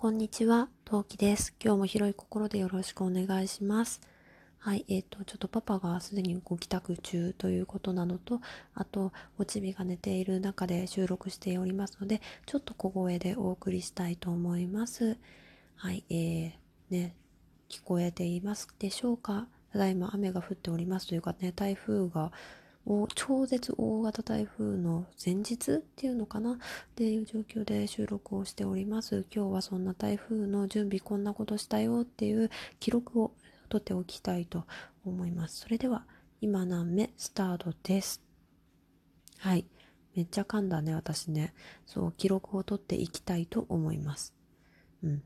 [0.00, 1.54] こんにちは、トウキです。
[1.62, 4.00] 今日も広い心でよろしくお願いします。
[4.56, 8.40] はい、えっ、ー、と、ちょっとパパがすでにご帰宅中ということなのと、
[8.74, 15.18] あと、おちびが寝ている中で収録しておりますので、ちょっと小声でお送りしたいと思います。
[15.76, 16.50] はい、えー、
[16.88, 17.14] ね、
[17.68, 19.48] 聞こえていますでしょうか？
[19.70, 22.32] ただいま雨が降っておりますというかね、台風が
[23.14, 26.54] 超絶大型台風の前日っていうのかな？
[26.54, 26.56] っ
[26.96, 29.24] ていう状況で収録をしております。
[29.34, 33.32] 今日はそんな台風の準備こんなことしたよっていう記録を
[33.68, 34.64] 取っておきたいと
[35.04, 35.60] 思います。
[35.60, 36.04] それでは
[36.40, 38.22] 今何目スタートです。
[39.38, 39.66] はい。
[40.16, 41.54] めっちゃ噛んだね、私ね。
[41.86, 44.34] そう、記録を取っていきたいと思います。
[45.04, 45.22] うん。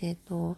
[0.00, 0.56] えっ、ー、と、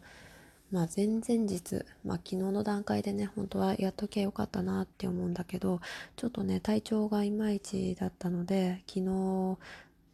[0.70, 5.80] まあ、前々日、まあ、昨日の段階でね、本当はやっときゃよかったなって思うんだけど、
[6.16, 9.58] ちょっとね、体調がいまいちだったので、昨日、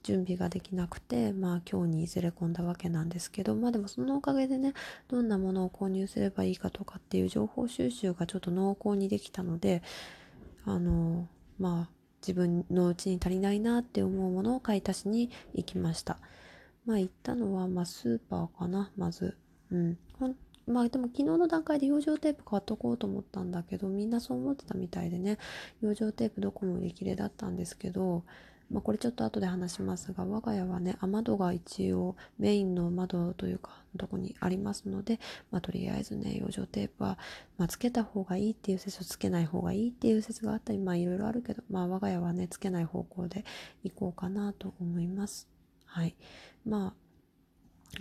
[0.05, 4.75] 準備ができなくて、まあ今日にずれ込んだわけなんですけど、まあでもそのおかげでね、
[5.09, 9.83] どんなものを購入すればいいかとかっていう情報収集がちょっと濃厚にできたので、
[10.67, 11.27] あの、
[11.59, 16.19] まあ自分のうちに足りないなって思うものを買い足しに行きました。
[16.85, 19.37] まあ行ったのは、まあスーパーかな、まず。
[19.71, 19.99] うん。
[20.67, 25.39] まあでも昨日の段階で養生テープ買っとこうと思ったんだけどみんなそう思ってたみたいでね。
[25.83, 28.25] 養生テープどこも売り切れだったんですけど
[28.71, 35.21] まあ、これちょっと後で話しますが我が家はね雨戸が一応メインの窓というかどこにありますので、
[35.51, 37.19] まあ、とりあえずね養生テープは、
[37.59, 43.45] まあ、つけた方がいいっていう説とつけない方がいいっていう説があったりまあいろいろあるけど、まあ、我が家はねつけない方向で
[43.85, 45.49] いこうかなと思います。
[45.85, 46.17] はい。
[46.67, 47.04] まあ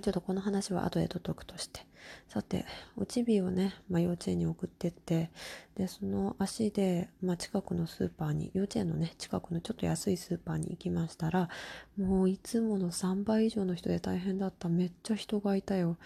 [0.02, 1.86] ちょっとこの話は後で取っとくとして。
[2.28, 2.66] さて、
[2.98, 5.30] おちびをね、まあ、幼稚園に送ってって、
[5.76, 11.50] で、その足で、まあ、近くのスーパーに、幼稚園のね、近くのちょっと安いスーパーに行きましたら、
[11.98, 14.68] もういつもの3倍以上の人で大変だった。
[14.68, 15.98] めっちゃ人がいたよ。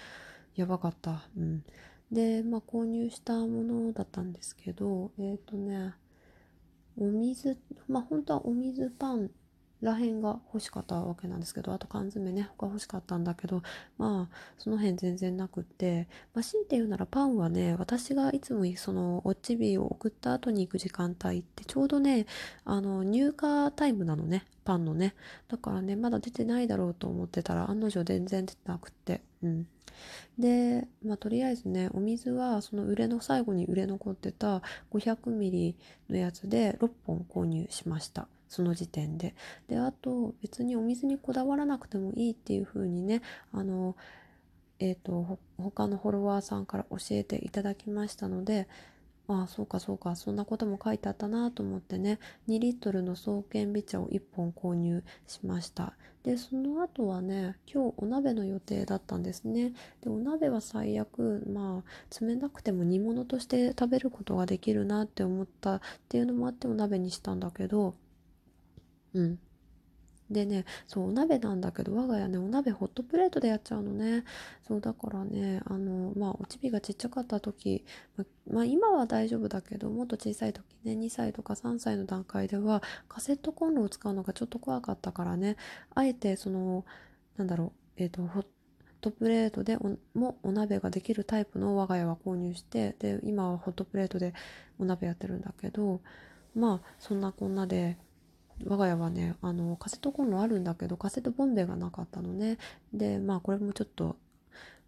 [0.55, 1.27] やばかった。
[1.37, 1.63] うん。
[2.11, 5.93] で、まあ、購入したものだったんですけど、えっ、ー、とね、
[6.97, 7.57] お水、
[7.87, 9.29] まあ、本当はお水パン
[9.81, 13.61] らへんが欲しかったわけなんですけどあと缶詰ね他欲しかったんだけど
[13.97, 22.25] まあその辺全然なくって、まあ、強いて言うならパンはね私がいつもそのおっちびを送った後に行く時間帯ってちょうどね
[22.65, 25.15] あの入荷タイムなのねパンのね。
[25.47, 29.21] だからねまだ出てないだろうと思ってたら案の定全然出てなくって。
[29.41, 29.67] うん。
[30.37, 34.61] で、まあ、とりあえずねお水はその売れの最後に売れ残ってた
[34.91, 35.75] 500ミリ
[36.09, 38.27] のやつで6本購入しました。
[38.49, 39.35] その時点で。
[39.67, 43.21] であと別にお水にこだわらなくてもいいっていう風にね
[43.51, 43.95] あの
[44.79, 48.67] え、ー、と他のフォロワーさんから教えていただきましたので
[49.27, 55.93] ああそうかそうかそんなことも書いてあったなと思ってね2リットルの双剣美茶を1本購入しました
[56.23, 67.95] でその後はね今日お鍋の予定だったんですねでお鍋は最悪まあ冷たくても煮物として食べることができるなって思ったっていうのもあってお鍋にしたんだけど
[69.17, 69.39] うん。
[70.29, 74.25] でね、そう、お鍋なんだけど、我が家ね、お鍋ホットプレートでやっちゃうのね。
[74.67, 77.85] そう、だからね、あの、まあ、おちびがちっちゃかった時、
[78.17, 85.55] ま、まあ、今は大丈夫だけど、もっと小さい時ね、2歳とか3歳の段階では、カセットコンロを使うのがちょっと怖かったからね、
[85.95, 86.83] あえて、その、
[87.37, 88.45] なんだろう、えっ、ー、と、ホッ
[88.99, 89.77] トプレートで
[90.13, 94.33] もお鍋ができるタイプの我が家は購入して、で、今はホットプレートで
[94.77, 96.01] お鍋やってるんだけど、
[96.53, 97.97] まあ、そんなこんなで、
[98.65, 102.57] 我が家はねあのカセットコンロあるんだけどカセットボンベがなかったのね。
[102.93, 104.17] でまあこれもちょっと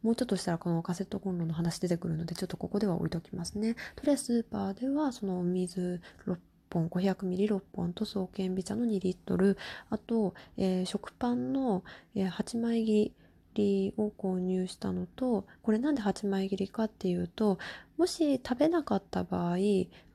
[0.01, 3.75] もうちょっとしたらこのカセットコンロの話出てくるのでちょっとここでは置いときますね。
[3.95, 6.37] とりあえずスーパーではそのお水6
[6.69, 9.57] 本 500ml6 本と双剣美茶の2リットル。
[9.89, 11.83] あと、えー、食パンの、
[12.15, 13.13] えー、8枚切
[13.55, 17.57] りを購入したのとこれなんで8枚切りかっていうと
[17.97, 19.55] もし食べなかった場合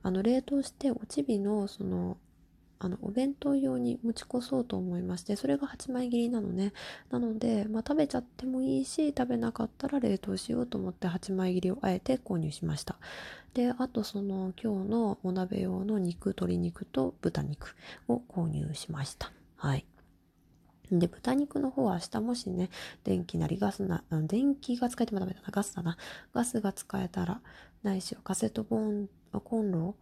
[0.03, 2.17] あの冷凍しておちびのその
[2.79, 6.73] あのお弁当用に持ち越そうと思いましてそれが8枚切りなのね。
[7.09, 12.97] なので、まあ、食べちゃってもいいし食べなかったら冷凍しようと思って8枚切りをあえて購入しました。
[13.53, 17.75] であとその今日のお鍋用の肉鶏肉と豚肉
[18.07, 19.31] を購入しました。
[19.55, 19.85] はい。
[20.91, 22.69] で、豚肉の方は明日もしね、
[23.03, 25.97] 電気なりガスな、電気が使えてもダメだな、ガスだな。
[26.33, 27.41] ガスが使えたら、
[27.83, 29.09] ないしはカセットボン、
[29.43, 29.95] コンロ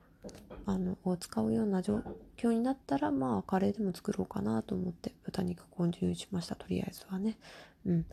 [0.65, 2.01] あのを使うような状
[2.37, 7.37] 況になったらまあカレーでも作ろうかなと思って豚肉購入しましたとりあえずはね。
[7.85, 8.05] うん。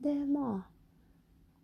[0.00, 0.78] でまあ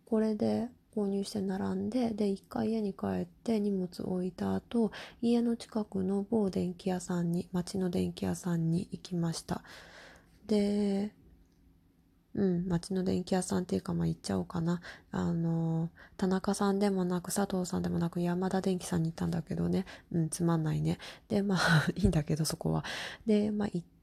[0.05, 4.91] これで購入して並んでで一回家に帰って荷物を置いた後
[5.21, 9.61] 家の近くの某電気屋さんに町の電気屋さんに行きました。
[10.47, 11.11] で
[12.35, 14.81] うん、町の電気屋さんっていうか、まあ、行っちゃおうかな。
[15.11, 19.85] あの、田中さんでもなく、佐藤さんでもなく、山田電機さんに行ったんだけどね。
[20.11, 20.97] うん、つまんないね。
[21.29, 22.83] で、まあ、 いいんだけど、そこは。
[23.25, 23.94] で、まあ、行って、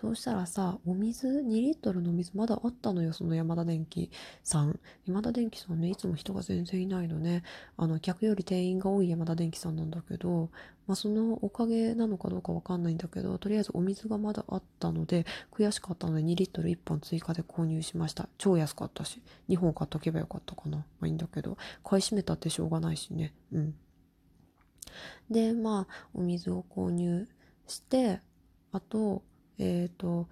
[0.00, 4.10] そうしたらさ、お水、2リットルの水まだあったのよ、その山田電機
[4.42, 4.78] さん。
[5.06, 7.42] 山田電機さんね、いつも人が全然いないのね。
[7.76, 10.50] あの、客より店員が多い山田電機さんなんだけど、
[10.86, 18.28] まあ、そのおかげなのかどうかわかんないんだけど、とりあえずお水がまだあったので、悔しかったので2リットル1本追加で購入しました。
[18.38, 20.78] 超安かったし、2本買っとけばよかったかな。
[20.78, 23.34] まあいいんだけど、買い占めたってしょうがないしね。
[23.52, 23.74] うん。
[25.30, 27.28] で、まあ、お水を購入
[27.66, 28.20] して、
[28.72, 29.22] あと、
[29.58, 30.28] えっ、ー、と、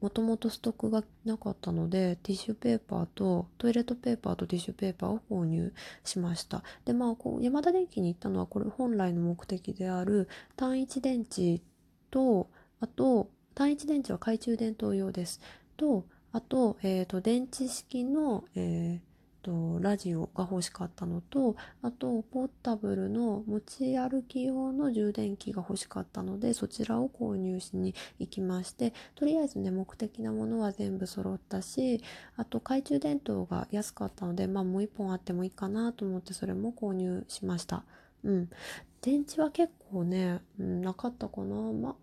[0.00, 5.72] もともとストックがなかったのでティッシュペーパーとトイレットペーパーとティッシュペーパーを購入
[6.04, 6.62] しました。
[6.84, 11.62] でまあこう山田電機に行ったのはこれ本来の目的である単一電池
[12.10, 15.40] とあと単一電池は懐中電灯用です。
[15.78, 19.15] とあと,、えーと、電池式の、えー
[19.46, 32.02] とラジオが欲しかったのとあとポータブルの持ち歩き用の充電器が欲しかったのでそちらを購入しに行きましてとりあえずね目的なものは全部揃ったし
[32.36, 37.84] あと懐中電灯が安かったのでまあもう1本あってもいいかなと思ってそれも購入しました。
[38.24, 38.50] うん。
[39.00, 41.54] 電池は結構ね、うん、なかったかな。
[41.72, 41.94] ま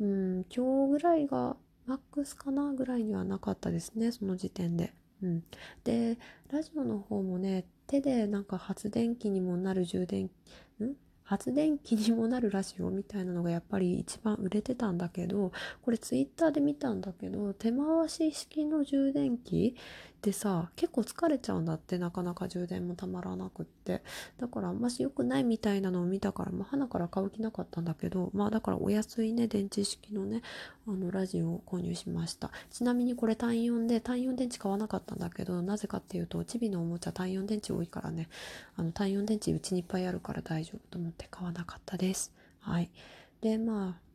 [0.00, 1.56] うん今日ぐらいが
[1.86, 4.94] マックスかなぐらいにはなかったですねその時点で。
[5.22, 5.44] うん、
[5.84, 6.18] で
[6.50, 10.28] ラジオの方もね手でなんか発電機にもなる充電ん？
[11.24, 19.74] 発電機にもなるラジオみたいなのがやっぱり一番売れてたんだけどこれツイッターで見たんだけど手回し式の充電器
[20.20, 23.81] でさ結構疲れちゃうんだってなかなか充電もたまらなくって。
[23.84, 30.42] だからあんまし良くないみたいなのを見たから、まあ、花から買う気なかったんだけどまあだからお安いね電池式のね
[30.86, 32.50] あのラジオを購入しました。
[32.70, 38.28] ちなみにこれ単4で単4電池買わなかったんだけどなぜかっていうとチビのおもちゃ単4電池多いからね。
[38.76, 42.32] あの単4電池うちにいっぱいあるから大丈夫と思って買わなかったです。
[42.60, 42.90] はい。
[43.40, 44.12] でまあ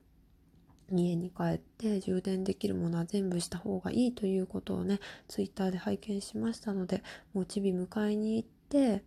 [0.92, 7.04] 家に帰って充電できるものは全部した方がいいということをねツイッターで拝見しましたので
[7.34, 9.04] もうちび迎えに行って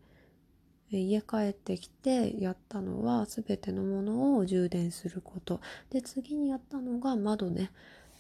[0.98, 5.60] 家帰ってきてやったのは全てのものを充電すること。
[5.90, 7.70] で次にやったのが窓ね。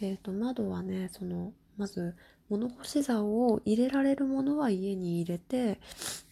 [0.00, 2.14] えっ、ー、と窓はねそのまず
[2.48, 5.80] 物干し竿を入れられるものは家に入れて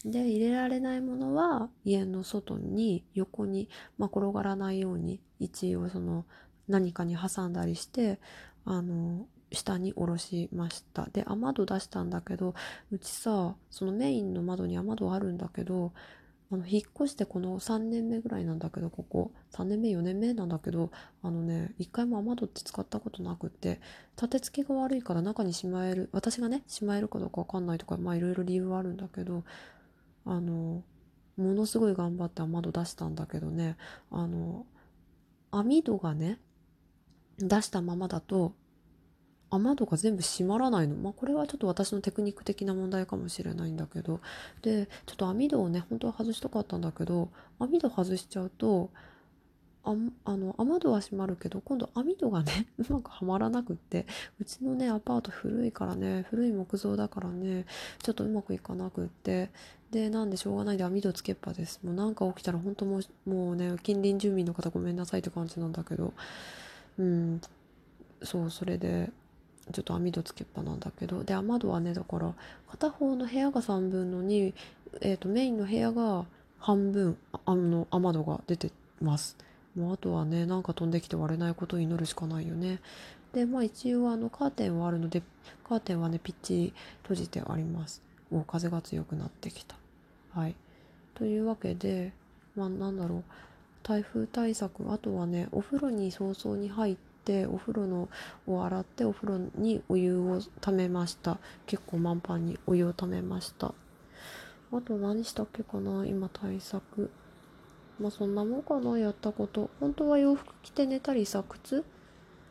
[0.05, 3.69] で入れられないものは家の外に横に、
[3.99, 6.25] まあ、転がらないように一応その
[6.67, 8.19] 何かに挟んだりして
[8.65, 11.09] あの下に下ろしました。
[11.13, 12.55] で雨戸出したんだけど
[12.91, 15.93] うちさそのメインの窓に雨戸あるんだけど
[16.51, 19.33] あの引っ越してこの3年目ぐらいなんだけどここ。
[19.53, 20.91] 3年目4年目なんだけど
[21.23, 23.81] あのね一回も雨戸って使ったことなくって
[24.17, 29.45] 立て付けが悪いから中にしまえる私がねしまえるかどうかわかんないとかまあいろいろ理由はあるんだけど
[30.25, 30.83] あの
[31.37, 33.77] ものすごい頑張って雨戸出したんだけどね
[34.11, 34.67] あの
[35.51, 36.39] 網戸がね
[37.39, 38.53] 出したままだと
[39.51, 40.97] 雨戸が全部閉まらないの。
[40.97, 44.21] まあこれはちょっと私のテクニック的な問題かもしれないんだけど。
[44.63, 48.91] で、ちょっと網戸をね、本当は外したかったんだけど、網戸外しちゃうと、
[49.85, 54.07] ああの雨戸は閉まるけど今度網戸がね うまくはまらなくって
[54.39, 57.65] うちのねアパート古いからね古い木造だからね
[58.03, 59.51] ちょっとうまくいかなくって。
[59.91, 61.81] でなんでしょうがないで網戸つけっぱです。
[61.83, 66.13] もうなんか起きたら本当もうもうね近隣住民の方ごめんなさいって感じなんだけど。
[66.99, 67.41] うん。
[68.23, 69.11] そうそれで。
[69.73, 72.33] ちょっと網戸つけっぱなんだけどで雨戸はねだから
[72.71, 74.53] 片方の部屋が3分の2、
[75.01, 76.25] えーと、メインの部屋が
[76.59, 78.71] 半分あの雨戸が出て
[79.01, 79.37] ます。
[79.77, 82.81] もうあとはねなんか飛んできて割れないことを祈るしかないよね。
[83.33, 85.23] でまあ一応あのカーテンはあるので
[85.69, 88.03] カーテンはねピッチリ閉じてあります。
[88.33, 89.77] お風が強くなってきた。
[90.33, 90.55] はい。
[91.15, 92.13] というわけで
[92.57, 93.25] まあなんだろう。
[93.85, 97.08] 台風対策あとはねお風呂に早々に入って
[97.47, 98.09] お風呂の
[98.47, 101.39] を洗ってお風呂にお湯をためました。
[101.67, 103.75] 結構満帆にお湯をためました。
[104.73, 107.11] あと何したっけかな今対策。
[108.01, 109.71] まあそんなもんかなやったこと。
[109.81, 111.85] 本当は洋服着て寝たりさ靴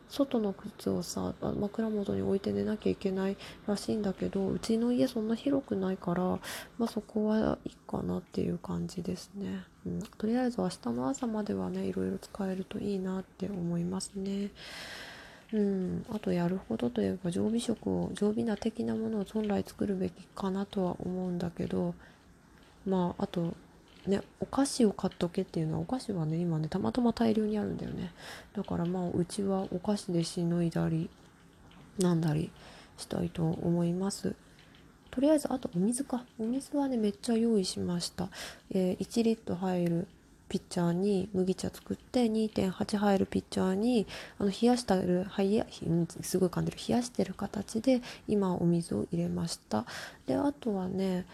[0.08, 3.36] 外の靴をさ枕元に置いて寝なきゃいけない
[3.66, 6.22] らしいんだけどうちの家そんな広くないから、
[6.78, 14.50] まあ、そこはいいかなっていう感じですね、うん、とりあえず明日の朝まではねいろいろ使えるといいなって思いますね。
[15.50, 21.94] うん、あとやるほどといえば常備食を常備な的なものを本来作るべきかなとは思うんだけど
[22.84, 23.54] まああと
[24.06, 28.12] ねお菓子を買っとけっていうのはお菓子はね今ねたまたま大量にあるんだよね。
[28.54, 31.10] だからまあうちはお菓子でしのいだり
[31.98, 32.50] なんだり
[32.96, 34.34] したいと思います。
[35.10, 36.24] とりあえずあとお水か。
[36.38, 38.28] お水はねめっちゃ用意しました、
[38.70, 40.06] えー、1リットル入る
[40.48, 44.06] ピッチャーに麦茶作って2.8入るピッチャーに
[44.38, 45.64] あの冷やしてるはい
[46.22, 46.78] すごい噛んでる。
[46.88, 49.84] 冷やしてる形で今お水を入れました。
[50.26, 51.26] であとはね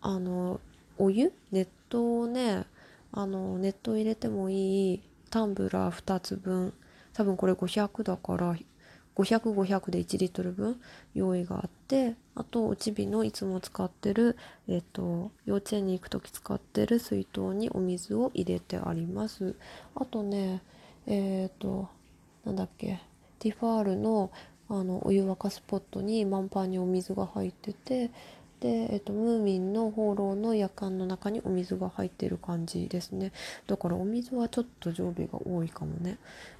[0.00, 0.60] あの
[0.98, 2.64] お湯熱湯をね
[3.12, 6.72] あの熱湯入れてもいいタンブラー2つ分
[7.12, 8.56] 多分これ500だから
[9.16, 10.80] 500500で1リットル分
[11.14, 14.36] 用意があってあとおちびのいつも使ってる、
[14.68, 19.56] えっと、幼稚園に行く時使ってる水筒にお水を入れてあります。
[19.96, 20.62] あとね
[21.06, 21.88] えっ、と
[22.44, 23.00] なんだっけ
[23.40, 24.30] ティファールの
[24.70, 28.10] あのお湯沸かすポットに満杯にお水が入ってて
[28.60, 33.32] で、えっと、ムーミンの放浪の夜間の中にお水が入ってる感じですね。
[33.66, 36.18] だからお水はちょっと常備が多いかもね、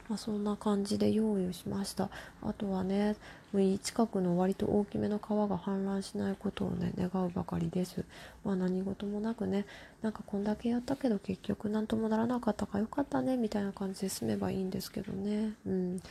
[0.08, 2.08] まあ、そんな感じで用意をしました。
[2.42, 3.16] あとはね
[3.82, 8.04] 近くの割と大きめの川が氾濫しないことをね願うばかりです。
[8.44, 9.66] まあ何事もなくね
[10.02, 15.54] なんかこんだけやったけど結局何ともならなかったかよかったねみたいな感じで済めばいいんですけどね。
[15.66, 16.02] うん。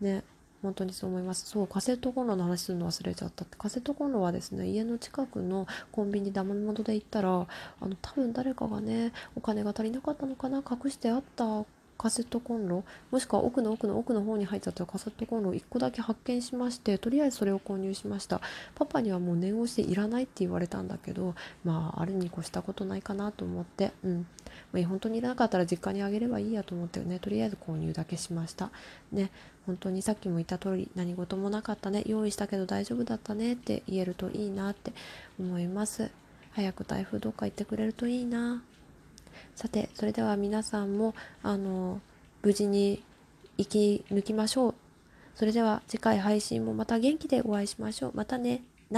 [0.00, 0.24] ね。
[0.62, 1.46] 本当にそう思います。
[1.46, 3.44] そうカセットコンロの話するの忘れちゃった。
[3.44, 7.46] ってカセットコンロはですね家の近くのコンビニダマ元で行ったらあ
[7.80, 11.64] の多分誰かがねお金が足りなかったのかな隠してあった
[12.00, 18.40] カセットコンロもしくは奥の奥の奥の方に入っちゃったカセットコンロを1個だけ発見しましてとりあえずそれを購入しました。
[18.74, 24.26] パパにはもう念押していらないって言われたんだけどまああるに越したことないかなと思ってうん。
[24.72, 27.18] まあ、本当にいらなかったら実家にあげればいいやと思ってね。
[27.18, 28.70] とりあえず購入だけしました。
[29.12, 29.30] ね。
[29.66, 32.02] 本当にさっきも言った通り何事もなかったね。
[32.06, 34.94] 用意したけど大丈夫だったねって言えるといいなって
[35.38, 36.10] 思います。
[36.52, 38.62] 早く台風どっか行ってくれるといいな。
[39.54, 42.00] さてそれでは皆さんもあの
[42.42, 43.02] 無事に
[43.58, 44.74] 生き抜きましょう。
[45.34, 48.12] それでは次回配信もまた元気でお会いしましょう。
[48.14, 48.62] またね。